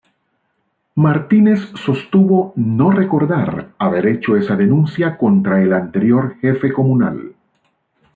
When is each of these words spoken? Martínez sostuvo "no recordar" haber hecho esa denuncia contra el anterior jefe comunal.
Martínez 0.95 1.59
sostuvo 1.75 2.53
"no 2.55 2.89
recordar" 2.89 3.75
haber 3.77 4.07
hecho 4.07 4.35
esa 4.35 4.55
denuncia 4.55 5.15
contra 5.15 5.61
el 5.61 5.73
anterior 5.73 6.37
jefe 6.39 6.73
comunal. 6.73 7.33